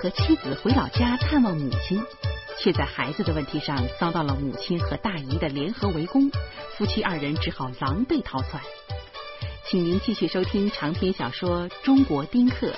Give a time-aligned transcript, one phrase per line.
[0.00, 2.00] 和妻子回老家探望母亲，
[2.60, 6.30] 却在孩子的问题上遭到了母亲和大姨的联合围攻，
[6.76, 8.62] 夫妻二人只好狼狈逃窜。
[9.68, 12.68] 请您继续收听长篇小说《中国丁克》，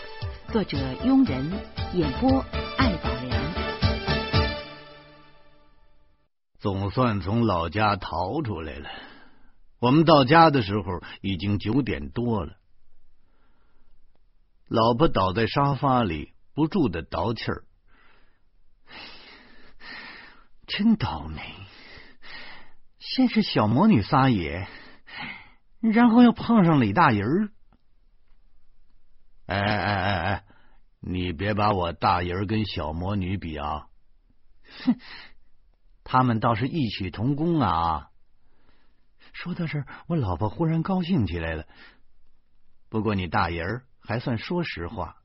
[0.51, 1.53] 作者庸人，
[1.93, 2.43] 演播
[2.79, 3.53] 艾宝良。
[6.59, 8.89] 总算从老家逃出来了。
[9.79, 12.55] 我们到家的时候已经九点多了。
[14.69, 17.65] 老婆倒在沙发里，不住的倒气儿。
[20.67, 21.41] 真倒霉！
[22.99, 24.69] 先是小魔女撒野，
[25.81, 27.49] 然后又碰上李大人儿。
[29.47, 30.45] 哎哎哎哎，
[31.01, 33.89] 你别把我大人跟小魔女比啊！
[34.85, 35.01] 哼，
[36.05, 38.11] 他们倒是异曲同工啊。
[39.33, 41.65] 说到这儿，我老婆忽然高兴起来了。
[42.91, 45.20] 不过你大人还算说实话，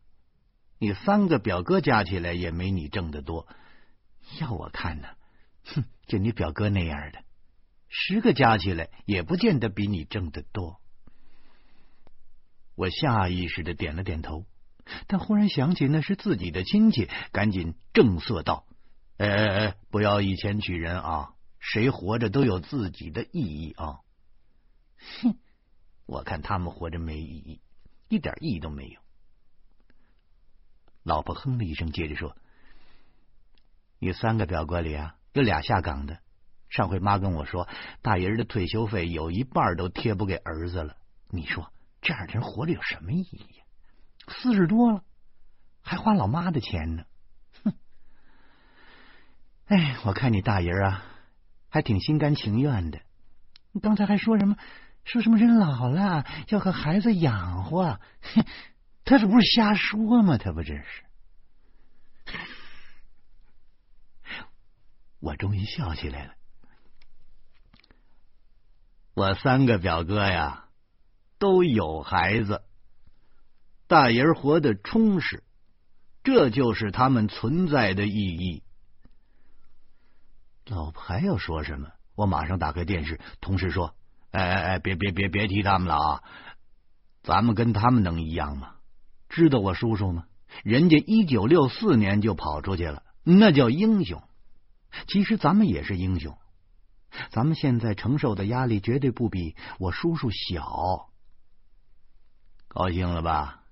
[0.77, 3.47] 你三个表哥加起来也没你挣得多。
[4.39, 5.07] 要我看呢，
[5.65, 7.23] 哼，就你表哥那样的，
[7.87, 10.81] 十个加起来也不见得比你挣得多。
[12.75, 14.45] 我下意识的点了点头，
[15.07, 18.65] 但忽然想起那是自己的亲戚，赶紧正色道
[19.17, 21.33] ：“哎哎哎，不要以钱取人啊！
[21.59, 23.99] 谁活着都有自己的意义啊！”
[25.21, 25.37] 哼，
[26.05, 27.61] 我看他们活着没意义，
[28.09, 28.99] 一点意义都没有。
[31.05, 32.35] 老婆哼了一声，接着说
[33.99, 36.17] ：“你三个表哥里啊，有俩下岗的。
[36.67, 37.69] 上回妈跟我说，
[38.01, 40.97] 大爷的退休费有一半都贴补给儿子了。
[41.29, 43.63] 你说这样人活着有什么意义呀？
[44.27, 45.03] 四十多了，
[45.83, 47.03] 还花老妈的钱呢。
[47.63, 47.73] 哼！
[49.67, 51.05] 哎，我看你大爷啊，
[51.69, 52.99] 还挺心甘情愿的。
[53.71, 54.57] 你刚才还说什么？”
[55.05, 57.99] 说什么人老了要和孩子养活？
[58.33, 58.43] 哼
[59.05, 60.37] 他这不是瞎说吗？
[60.37, 61.03] 他不真是？
[65.21, 66.33] 我终于笑起来了。
[69.13, 70.65] 我三个表哥呀，
[71.37, 72.63] 都有孩子，
[73.87, 75.43] 大人活得充实，
[76.23, 78.63] 这就是他们存在的意义。
[80.65, 81.91] 老婆还要说什么？
[82.15, 83.95] 我马上打开电视，同时说。
[84.31, 84.79] 哎哎哎！
[84.79, 86.23] 别别别别提他们了啊！
[87.23, 88.74] 咱们跟他们能一样吗？
[89.29, 90.25] 知道我叔叔吗？
[90.63, 94.23] 人家一九六四年就跑出去了，那叫英雄。
[95.07, 96.37] 其实咱们也是英雄，
[97.29, 101.09] 咱们现在承受的压力绝对不比我叔叔小。
[102.67, 103.63] 高兴了吧？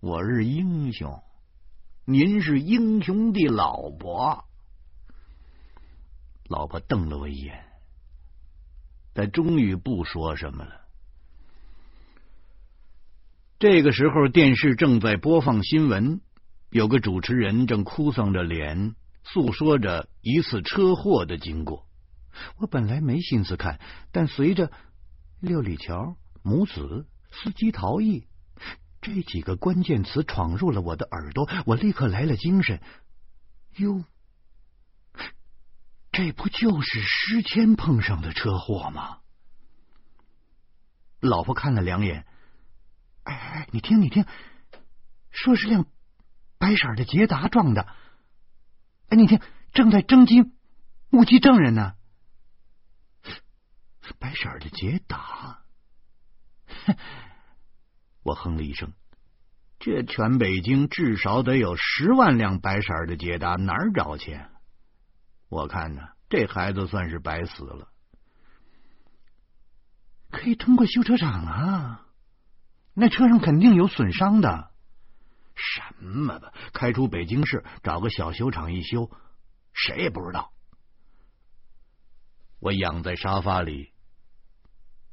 [0.00, 1.22] 我是英雄，
[2.06, 4.44] 您是英雄的老婆。
[6.44, 7.64] 老婆瞪了我一眼。
[9.12, 10.77] 他终于不说什么了。
[13.58, 16.20] 这个时候，电视正在播放新闻，
[16.70, 21.84] 有个主持人正哭丧着脸，诉说着一次车祸的经过。
[22.58, 23.80] 我本来没心思看，
[24.12, 24.70] 但随着
[25.42, 28.28] “六里桥”“母子”“司机逃逸”
[29.02, 32.80] 这几个关键词闯入了我的耳朵，我立刻来了精神。
[33.78, 34.04] 哟！
[36.12, 39.18] 这不就是时迁碰上的车祸吗？
[41.18, 42.24] 老婆看了两眼，
[43.28, 44.24] 哎哎，你听你听，
[45.30, 45.84] 说是辆
[46.58, 47.86] 白色的捷达撞的。
[49.08, 49.40] 哎，你听，
[49.72, 50.50] 正在征集
[51.10, 51.94] 目击证人呢。
[54.18, 55.60] 白色的捷达，
[58.24, 58.94] 我哼了一声，
[59.78, 64.40] 这全北京至少得有十万辆白色的捷达，哪儿找去？
[65.50, 67.92] 我看呢，这孩子算是白死了。
[70.30, 72.06] 可以通过修车厂啊，
[73.00, 74.72] 那车上肯定有损伤的。
[75.54, 79.08] 什么的，开出北京市找个小修厂一修，
[79.72, 80.50] 谁也不知道。
[82.58, 83.92] 我仰在沙发里，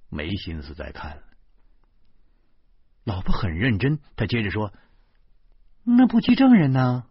[0.10, 1.24] 没心思再看了。
[3.04, 4.74] 老婆很认真，她接着说
[5.86, 7.06] ：“那不记证人呢？”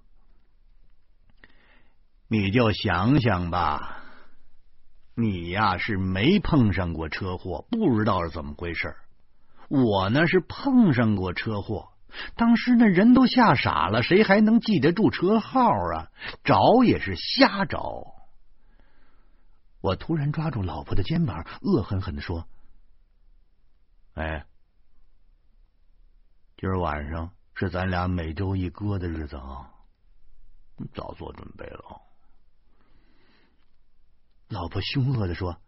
[2.27, 4.03] 你就想想吧，
[5.15, 8.97] 你呀是没碰上过车祸，不知道是怎么回事。
[9.83, 11.93] 我呢是碰上过车祸，
[12.37, 16.13] 当时那人都吓傻了，谁还能记得住车号啊？
[16.45, 18.15] 找也是瞎找。
[19.81, 22.47] 我突然抓住老婆的肩膀，恶狠狠的说
[24.15, 24.47] ：“哎，
[26.57, 29.73] 今儿晚上是咱俩每周一歌的日子啊，
[30.95, 32.01] 早做准备了。”
[34.49, 35.59] 老婆凶恶的说：“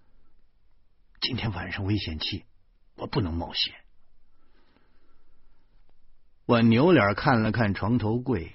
[1.20, 2.44] 今天晚上危险期，
[2.94, 3.74] 我不能冒险。”
[6.46, 8.54] 我扭脸看了看床头柜，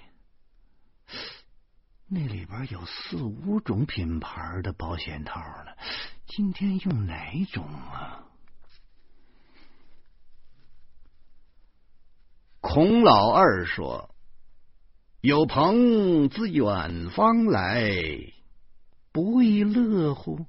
[2.07, 5.71] 那里边有四五种品牌的保险套呢，
[6.25, 8.23] 今天用哪种啊？
[12.61, 14.15] 孔老二说
[15.19, 17.91] ：“有朋自远方来，
[19.11, 20.45] 不亦乐乎？”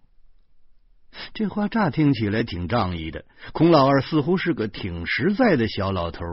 [1.35, 6.25] 这话乍听起来挺仗义的，孔老二似乎是个挺实在的小老头。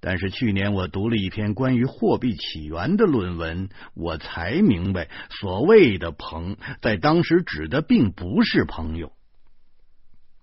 [0.00, 9.12] 但是去年我读了一篇关于货币起源的论文，我才明白，所谓的“朋”在当时指的并不是朋友。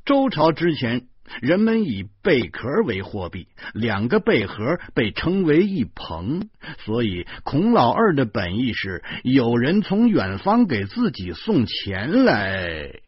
[0.03, 1.07] 周朝之前，
[1.41, 6.49] 人们以贝壳为货币，两个贝壳被称为一朋，
[6.79, 12.99] 所以孔老二的本意是有人从远方给自己送钱来。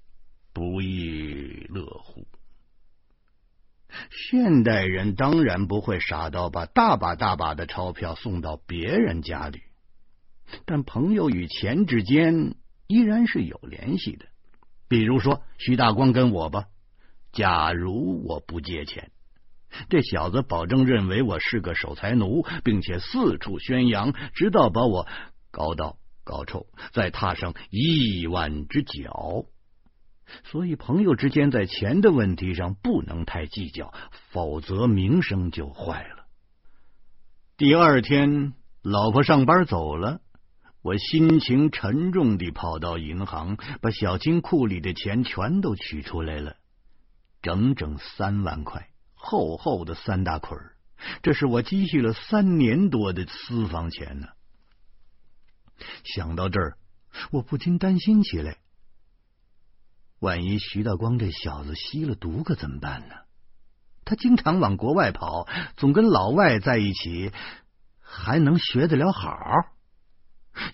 [0.54, 2.26] 不亦乐乎？
[4.10, 9.62] 现代人当然不会傻到把大把大把的钞票送到别人家里，
[10.66, 12.56] 但朋友与钱之间
[12.88, 14.26] 依然是有联系的。
[14.88, 16.66] 比如说徐大光跟我吧，
[17.34, 19.12] 假如我不借钱，
[19.90, 25.06] 这小子保证认为我是个守财奴，并且四处宣扬，直到把我
[25.52, 29.44] 搞到搞臭，再踏上亿万只脚。
[30.44, 33.94] 所以，朋友之间在钱的问题上不能太计较，
[34.32, 36.26] 否则名声就坏了。
[37.56, 40.22] 第二天，老婆上班走了，
[40.82, 46.58] 我心情沉重地跑到银行，把小金库里的钱全都取出来了，
[47.42, 50.74] 整整三万块，厚厚的三大捆儿，
[51.24, 54.28] 这是我积蓄了三年多的私房钱呢。
[56.04, 56.78] 想到这儿，
[57.32, 58.58] 我不禁担心起来。
[60.20, 63.16] 万一徐大光这小子吸了毒，可怎么办呢？
[64.04, 67.32] 他经常往国外跑，总跟老外在一起，
[68.00, 69.38] 还能学得了好？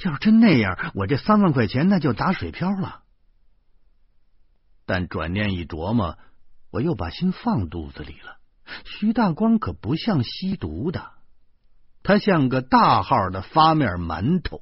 [0.06, 3.02] 要是真那样，我这三万块钱那就打水漂了。
[4.86, 6.18] 但转念一琢磨，
[6.70, 8.38] 我又把心放肚子里了。
[8.86, 11.12] 徐大光可不像吸毒的，
[12.02, 14.62] 他像个大号的发面馒头。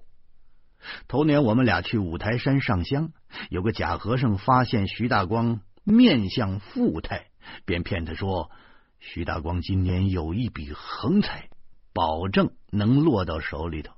[1.08, 3.12] 头年我们俩去五台山上香，
[3.50, 7.28] 有个假和尚发现徐大光面相富态，
[7.66, 8.52] 便骗他说
[9.00, 11.50] 徐大光今年有一笔横财，
[11.94, 13.94] 保证能落到手里头。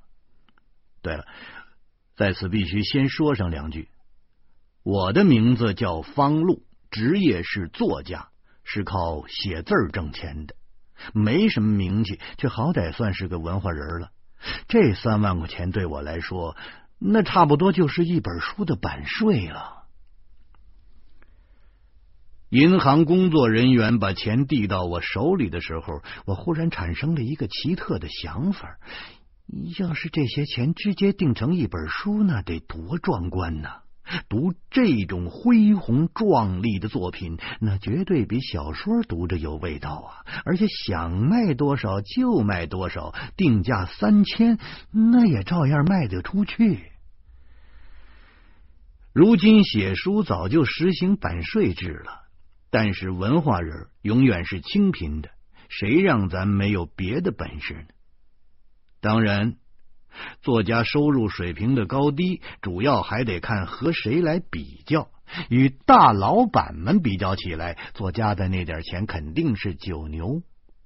[1.02, 1.26] 对了，
[2.16, 3.90] 在此必须先说上两句，
[4.84, 8.30] 我的名字叫方路，职业是作家，
[8.64, 10.56] 是靠写字挣钱的，
[11.14, 14.12] 没什么名气，却好歹算是个文化人了。
[14.68, 16.56] 这三万块钱对我来说，
[17.00, 19.84] 那差不多就是一本书的版税了。
[22.50, 28.78] 银行工作人员把钱递到我手里的时候，我忽然产生了一个奇特的想法：
[29.80, 33.83] 要是这些钱直接定成一本书，那得多壮观呢！
[34.30, 40.26] 读这种恢宏壮丽的作品，那绝对比小说读着有味道啊！
[40.46, 44.58] 而且想卖多少就卖多少，定价三千，
[44.92, 46.92] 那也照样卖得出去。
[49.14, 52.24] 如今写书早就实行版税制了，
[52.70, 55.30] 但是文化人永远是清贫的，
[55.70, 57.88] 谁让咱没有别的本事呢？
[59.02, 59.58] 当然。
[60.42, 65.10] 作家收入水平的高低，主要还得看和谁来比较。
[65.50, 70.44] 与大老板们比较起来，作家的那点钱肯定是九牛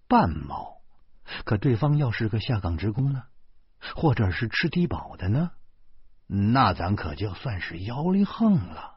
[0.07, 0.77] 半毛。
[1.43, 3.23] 可对方要是个下岗职工呢，
[3.95, 5.51] 或者是吃低保的呢，
[6.27, 8.93] 那咱可就算是腰里横了。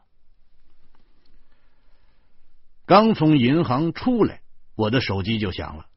[2.85, 4.41] 刚从银行出来，
[4.75, 5.87] 我的手机就响了，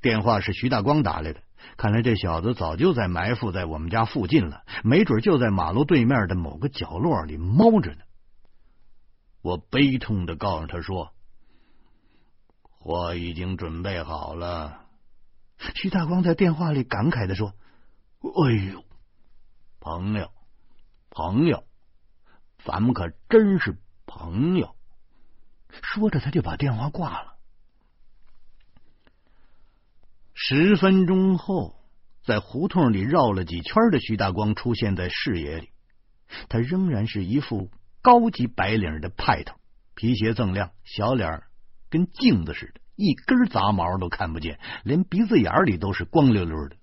[0.00, 1.42] 电话是徐大光打来的。
[1.76, 8.02] 看来这小子早就在埋伏在我们家附近了，没准就在马路对面的某个角落里猫着呢。
[9.42, 11.12] 我悲痛的告诉他说
[12.78, 14.80] ：“货已经准备好了。”
[15.74, 17.54] 徐大光在电话里感慨的说
[18.22, 18.84] ：“哎呦，
[19.80, 20.30] 朋友，
[21.10, 21.64] 朋友，
[22.64, 23.76] 咱们可真是
[24.06, 24.76] 朋友。”
[25.70, 27.36] 说着，他就把电话挂了。
[30.54, 31.76] 十分钟后，
[32.26, 35.70] 在胡同里绕了几圈的徐大光出现在视野里。
[36.50, 37.70] 他仍然是一副
[38.02, 39.56] 高级白领的派头，
[39.94, 41.40] 皮鞋锃亮，小脸
[41.88, 46.76] 跟镜子似的，一根杂毛都看不见，连鼻子眼里都是光溜溜的。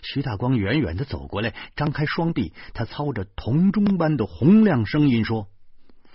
[0.00, 5.48] 徐大光远远的走过来，张开双臂，他操着铜钟般的洪亮声音说：“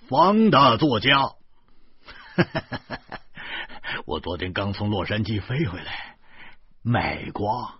[0.10, 1.30] 方大作家，
[4.08, 6.14] 我昨天刚从洛杉矶飞回来。”
[6.88, 7.74] 美国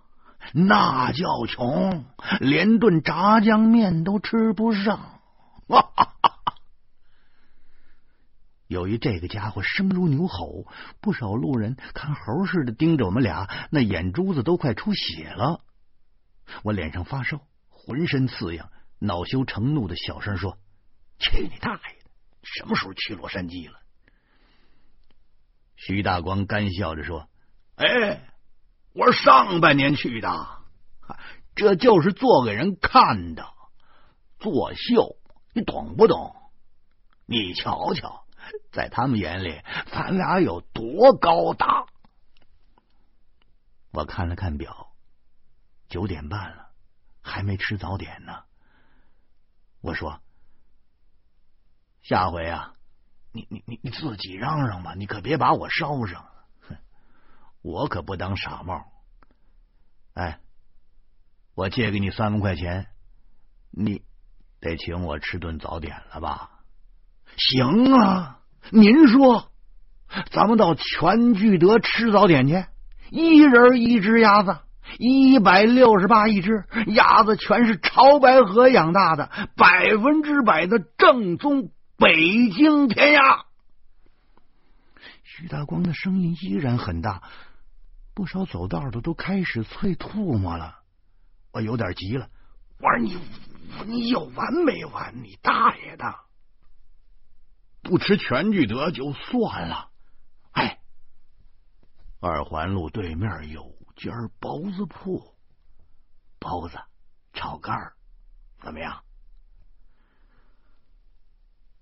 [0.52, 2.04] 那叫穷，
[2.40, 5.20] 连顿炸酱面都吃不上。
[8.66, 10.66] 由于这个家伙声如牛吼，
[11.00, 15.60] 不少路人看猴似的盯着我们俩，那眼珠子都快出血了。
[16.64, 20.58] 我脸上发烧，浑身刺痒，恼羞成怒的小声说
[21.20, 22.10] ：“去你大爷的！
[22.42, 23.78] 什么时候去洛杉矶了？”
[25.76, 27.28] 徐大光干笑着说
[27.76, 28.20] ：“哎，
[28.96, 30.48] 我上半年去的，
[31.54, 33.46] 这就是做给人看的，
[34.38, 35.16] 作秀，
[35.52, 36.34] 你懂不懂？
[37.26, 38.24] 你瞧瞧。”
[38.70, 39.60] 在他们眼里，
[39.90, 41.86] 咱俩有多高大？
[43.90, 44.92] 我看了看表，
[45.88, 46.68] 九点半了，
[47.20, 48.44] 还没吃早点呢。
[49.80, 50.20] 我说
[52.02, 52.74] ：“下回啊，
[53.32, 56.24] 你你你你自己嚷嚷吧，你可别把我捎上。
[57.66, 58.84] 我可不当傻帽。
[60.14, 60.38] 哎，
[61.56, 62.86] 我借给你三万块钱，
[63.72, 64.02] 你
[64.60, 66.50] 得请我吃顿早点了吧？”
[67.36, 68.38] 行啊，
[68.70, 69.50] 您说，
[70.30, 72.64] 咱们到全聚德吃早点去，
[73.10, 74.60] 一人一只鸭子，
[74.98, 83.44] 一百六十八一只，鸭子全是潮白河养大的，百分之百的正宗北京天鸭。
[85.24, 87.22] 徐大光的声音依然很大，
[88.16, 90.78] 不少走道的都开始啐唾沫了。
[91.52, 92.30] 我有点急了，
[92.78, 93.14] 我说你
[93.84, 95.22] 你有完没完？
[95.22, 96.14] 你大爷的！
[97.82, 99.90] 不吃全聚德就算了，
[100.52, 100.78] 哎，
[102.18, 105.34] 二环路对面有家包子铺，
[106.38, 106.78] 包子
[107.34, 107.96] 炒肝儿
[108.62, 109.04] 怎么样？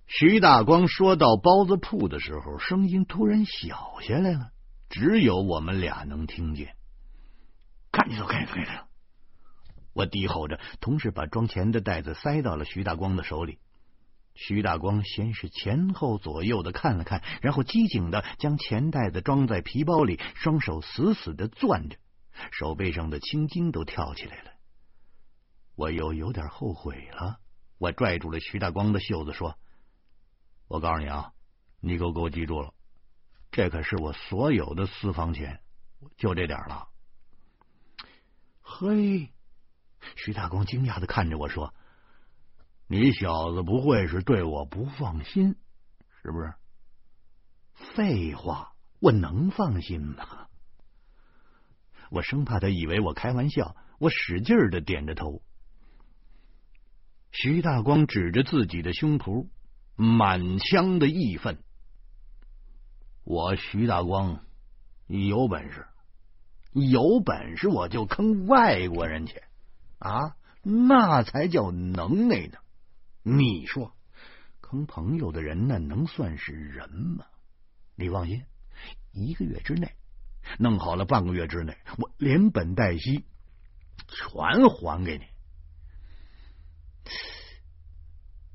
[0.06, 4.50] 徐大光说到包子铺的时候，声音突然小下来了，
[4.94, 6.76] 只有我们俩能听见。
[7.90, 8.86] 赶紧走，赶紧走，赶紧走！
[9.92, 13.58] 我低吼着，同时把装钱的袋子塞到了徐大光的手里。
[14.36, 21.96] 徐大光先是前后左右的看了看，然后机警的将钱袋子装在皮包里，双手死死的攥着，
[22.52, 24.52] 手背上的青筋都跳起来了。
[25.74, 27.40] 我又有点后悔了，
[27.78, 29.58] 我拽住了徐大光的袖子说
[30.70, 31.32] ：“我告诉你啊，
[31.80, 32.72] 你给我给我记住了，
[33.54, 35.60] 这可是我所有的私房钱，
[36.16, 36.88] 就这点了。”
[38.60, 39.30] 嘿，
[40.16, 41.72] 徐大光惊讶的看着我说。
[42.88, 45.54] 你小子不会是对我不放心，
[46.20, 46.52] 是不是？
[47.94, 50.48] 废话，我能放心吗？
[52.10, 55.42] 我生怕他以为我开玩笑，我使劲的点着头。
[57.30, 59.48] 徐大光指着自己的胸脯，
[59.94, 61.62] 满腔的义愤
[63.24, 64.44] ：“我徐大光
[65.06, 65.86] 有本事，
[66.72, 69.42] 有本事我就坑外国人去
[69.98, 72.58] 啊，那才叫能耐呢！”
[73.26, 73.96] 你说，
[74.60, 77.24] 坑朋友的人那能算是人吗？
[77.94, 78.44] 你放心，
[79.12, 79.94] 一个月之内
[80.58, 83.24] 弄好了，半个月之内我连本带息
[84.08, 85.24] 全还给你。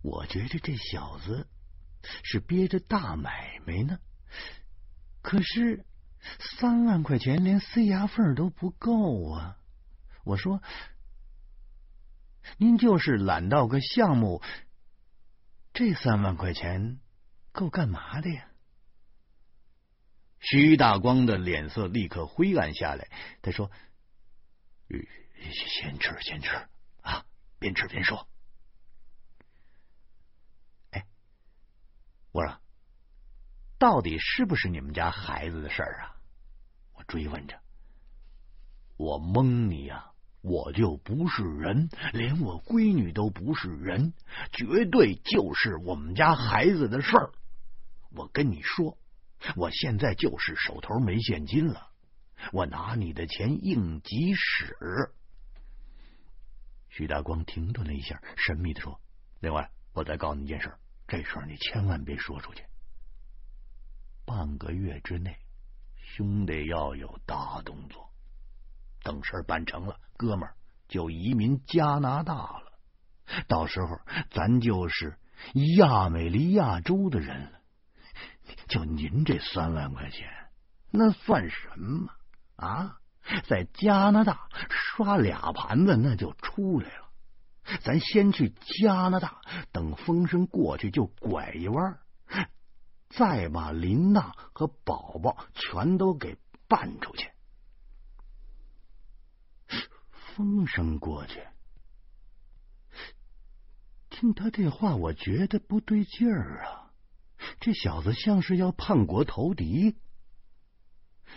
[0.02, 1.48] 我觉得这小子
[2.24, 4.00] 是憋着大买卖呢，
[5.30, 5.86] 可是
[6.40, 9.60] 三万块钱连塞牙缝都不够啊！
[10.24, 10.60] 我说。
[12.58, 14.42] 您就是揽到个项目，
[15.72, 17.00] 这三万块钱
[17.52, 18.50] 够干嘛的呀？
[20.40, 23.08] 徐大光的脸色立刻灰暗下来，
[23.44, 23.70] 他说
[24.90, 26.50] ：“先吃，先吃
[27.02, 27.24] 啊，
[27.60, 28.28] 边吃边说。”
[30.90, 31.06] 哎，
[32.32, 32.60] 我说，
[33.80, 36.16] 到底是不是你们家孩子的事儿啊？
[36.94, 37.60] 我追问着，
[38.98, 40.06] 我蒙你呀！
[40.42, 44.14] 我就不是人，连我闺女都不是人，
[44.54, 47.32] 绝对就是我们家孩子的事儿。
[48.16, 48.98] 我跟你说，
[49.58, 51.90] 我现在就是手头没现金了，
[52.54, 54.78] 我拿你的钱应急使。
[56.88, 59.02] 徐大光停顿了一下，神秘的说
[59.42, 60.74] ：“另外，我再告诉你一件事，
[61.06, 62.64] 这事儿你千万别说出去。
[64.30, 65.36] 半个月之内，
[65.98, 68.12] 兄弟要有大动作。”
[69.02, 70.54] 等事儿办成了，哥们儿
[70.88, 72.74] 就移民加拿大了。
[73.48, 75.18] 到时候咱就是
[75.78, 77.60] 亚美利亚州的人了。
[78.68, 80.30] 就您这三万块钱，
[80.92, 82.14] 那算什么
[82.56, 83.00] 啊？
[83.48, 87.10] 在加拿大刷俩盘子，那就出来了。
[87.82, 92.00] 咱先去加拿大，等风声过去就拐一弯，
[93.10, 96.38] 再把林娜和宝宝全都给
[96.68, 97.32] 办出去。
[100.36, 101.44] 风声过去。
[104.10, 106.92] 听他这话，我觉得不对劲儿啊！
[107.60, 109.98] 这小子像是要叛国投敌。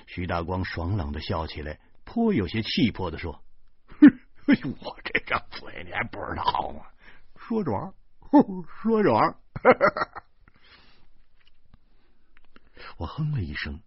[0.06, 3.42] 徐大光爽朗的笑起来，颇有些气魄的说
[4.46, 6.86] ：“哼，我这张嘴你还不知道吗？
[7.36, 7.92] 说软，
[8.82, 9.36] 说软。”
[13.02, 13.80] 我哼了一声，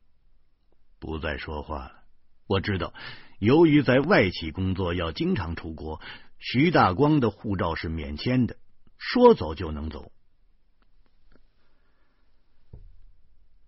[0.99, 2.03] 不再说话了。
[2.47, 2.93] 我知道，
[3.39, 6.01] 由于在外企工作要经常出国，
[6.37, 8.57] 徐大光的护照是免签的。
[8.97, 10.11] 说走就能走。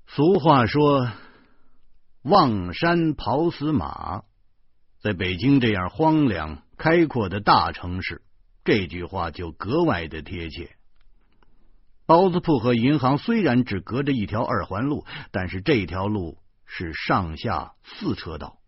[0.06, 1.13] 俗话说
[2.24, 4.25] ：“望山跑死马。”
[5.00, 8.22] 在北京这样荒凉开阔的大城市，
[8.66, 10.76] 这句话就格外的贴切。
[12.08, 18.60] 包子铺和银行虽然只隔着一条二环路，但是这条路是上下四车道，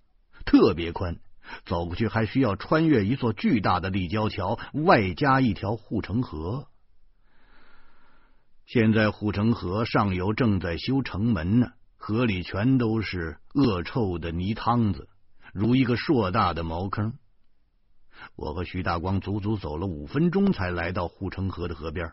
[0.45, 1.21] 特别宽，
[1.63, 6.67] 走过去还需要穿越一座巨大的立交桥，外加一条护城河。
[8.65, 15.07] 现在护城河上游正在修城门呢，河里全都是恶臭的泥汤子，
[15.53, 17.13] 如一个硕大的茅坑。
[18.35, 22.11] 我和徐大光足足走了五分钟，才来到护城河的河边。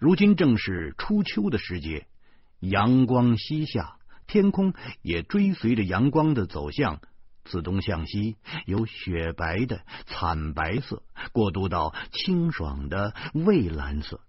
[0.00, 2.06] 如今正是初秋的时节，
[2.60, 7.00] 阳光西下，天空也追随着阳光的走向，
[7.44, 8.36] 自东向西，
[8.66, 14.20] 由雪白的惨白色过渡到清爽的蔚蓝色。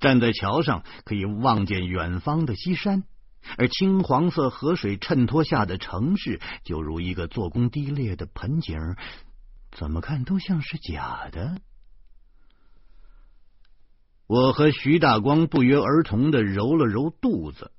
[0.00, 3.04] 站在桥上，可以望见远方的西山，
[3.56, 8.96] 而青黄色河水衬托下的城市，就如一个做工低劣的盆景，
[9.70, 11.60] 怎么看都像是假的。
[14.26, 17.72] 我和徐大光不约而同的揉了揉肚子，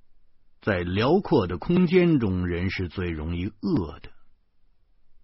[0.62, 4.10] 在辽阔的空间中，人是最容易饿的。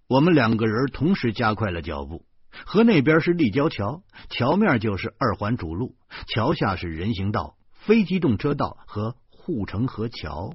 [0.07, 2.25] 我们两个人同时加快了脚步。
[2.65, 5.95] 河那边是立交桥，桥面就是二环主路，
[6.27, 10.53] 桥下是人行道、非机动车道和护城河桥。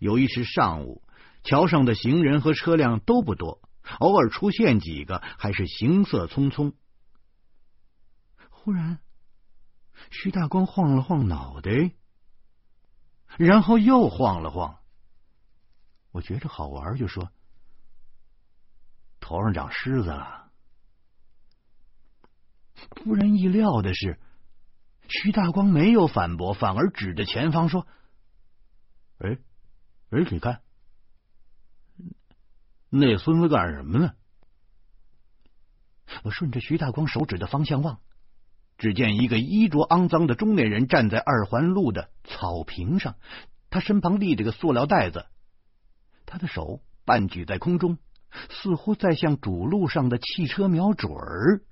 [0.00, 1.02] 由于是上午，
[1.44, 3.60] 桥上的行人和车辆都不多，
[4.00, 6.72] 偶尔出现几个，还是行色匆匆。
[8.50, 8.98] 忽然，
[10.10, 11.70] 徐大光晃了晃脑袋，
[13.38, 14.78] 然后又晃了晃。
[16.10, 17.30] 我觉着好玩，就说
[19.20, 20.50] ：“头上长虱子了。”
[22.96, 24.20] 出人意料的是，
[25.08, 27.86] 徐大光没有反驳，反而指着前方说
[29.18, 29.38] ：“哎，
[30.10, 30.62] 哎，你看，
[32.90, 34.14] 那孙子干什么呢？”
[36.24, 38.02] 我顺着徐大光手指的方向望，
[38.82, 43.14] 只见一个衣着肮脏的中年人站在二环路的草坪上，
[43.70, 45.26] 他身旁立着个塑料袋子，
[46.26, 47.98] 他的手半举在空中，
[48.50, 51.62] 似乎在向主路上的汽车瞄准儿。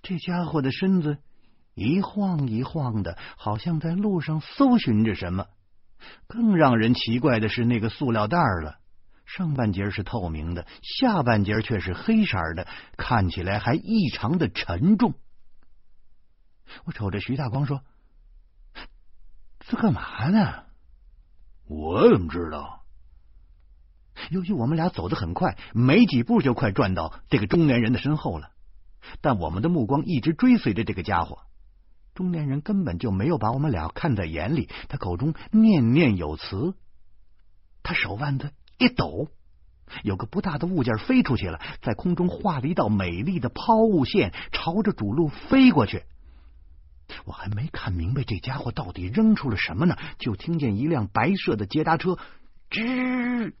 [0.00, 1.18] 这家伙的身子
[1.74, 5.48] 一晃一晃的，好像在路上搜寻着什么。
[6.28, 8.78] 更让人奇怪的是，那个塑料袋了，
[9.36, 12.66] 上半截是透明的，下半截却是黑色的，
[12.96, 15.14] 看起来还异常的沉重。
[16.84, 17.82] 我瞅着徐大光说
[19.60, 20.64] ：“这干嘛呢？”
[21.68, 22.84] 我怎么知道？
[24.30, 28.50] 由于我们俩走得很快，没几步就快转到这个中年人的身后了。
[29.20, 31.38] 但我们的目光一直追随着这个家伙，
[32.14, 34.68] 中年人根本就没有把我们俩看在眼里。
[34.88, 36.74] 他口中念念有词，
[37.84, 39.28] 他手腕子一抖，
[40.02, 46.02] 有个不大的物件飞出去了，在空中画了一道美丽的抛物线，朝着主路飞过去。
[47.26, 52.16] 我还没看明白这家伙到底扔出了什么呢，就听见一辆白色的捷达车
[52.70, 53.52] 吱。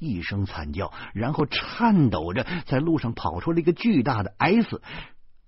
[0.00, 4.82] 一声惨叫，然后颤抖着在路上跑出了一个巨大的 S。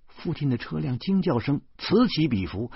[0.07, 2.71] 附近的车辆惊叫声此起彼伏，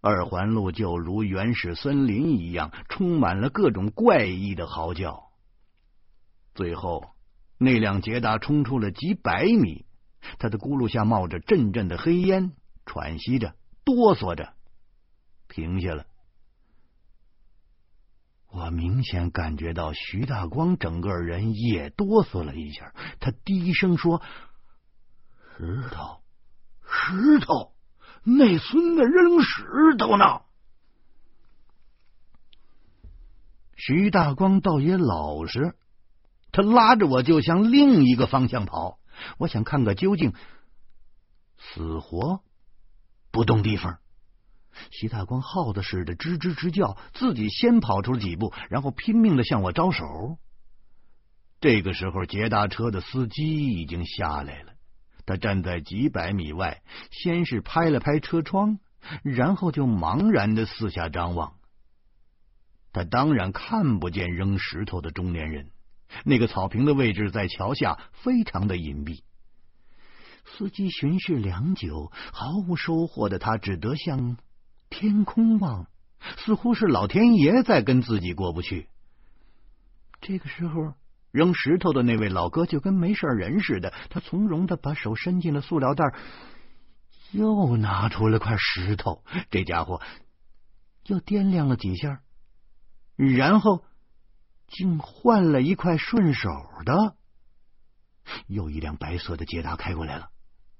[0.00, 5.23] 二环路就如原始森林一样，充满了各种怪异的嚎叫。
[6.54, 7.10] 最后，
[7.58, 9.86] 那辆捷达冲出了几百米，
[10.38, 12.52] 他的轱辘下冒着阵阵的黑烟，
[12.86, 14.54] 喘息着，哆嗦着，
[15.48, 16.06] 停下了。
[18.48, 24.22] 我明显感觉到徐大光整个人也哆嗦了一下，他低声说
[25.58, 26.20] ：“石头，
[26.88, 27.72] 石头，
[28.22, 30.42] 那孙子扔石头呢。”
[33.76, 35.74] 徐大光倒也老实，
[36.54, 39.00] 他拉着我就向另一个方向跑。
[39.38, 40.32] 我想看个究竟，
[41.58, 42.44] 死活
[43.32, 43.98] 不动地方。
[44.92, 50.38] 徐大光耗子似的吱吱直叫，自己先跑出了几步，然后拼命的向我招手。
[51.60, 54.74] 这个时候，捷达车的司机已经下来了。
[55.26, 58.78] 他站在几百米外，先是拍了拍车窗，
[59.24, 61.54] 然后就茫然的四下张望。
[62.92, 65.70] 他当然看不见扔石头的中年人。
[66.24, 69.22] 那个草坪的位置在桥下，非常的隐蔽。
[70.44, 74.36] 司机巡视良久，毫无收获的他只得向
[74.90, 75.88] 天空望，
[76.38, 78.88] 似乎是老天爷在跟自己过不去。
[80.20, 80.94] 这个时候。
[81.34, 86.04] 扔石头的那位老哥就跟没事人似的，他从容的把手伸进了塑料袋，
[87.32, 89.24] 又拿出了块石头。
[89.50, 90.00] 这家伙
[91.06, 92.20] 又掂量了几下，
[93.16, 93.82] 然后
[94.68, 96.50] 竟换了一块顺手
[96.84, 97.16] 的。
[98.46, 100.30] 又一辆白色的捷达开过来了，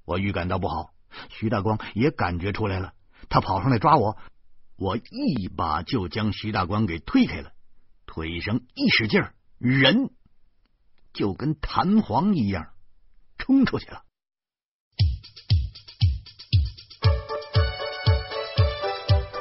[0.05, 0.91] 我预感到不好。
[1.31, 2.93] 徐大光也感觉出来了，
[3.29, 4.17] 他跑上来抓我，
[4.77, 7.53] 我一把就将徐大光给推开了，
[8.07, 10.11] 腿上一使劲儿，人。
[11.13, 12.71] 就跟弹簧一样
[13.39, 14.03] 冲出去了。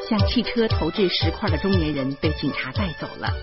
[0.07, 3.33] 向汽车投掷石块的中年人被警察带走了，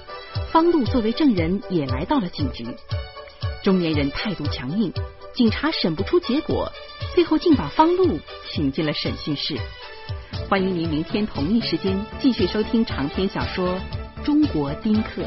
[0.53, 2.66] 方路作为证人也来到了警局。
[3.62, 4.93] 中年人态度强硬，
[5.35, 6.71] 警察审不出结果，
[7.14, 8.19] 最后竟把方路
[8.51, 9.57] 请进了审讯室。
[10.49, 13.79] 欢迎您明天同一时间继续收听长篇小说
[14.25, 15.23] 《中国丁克》。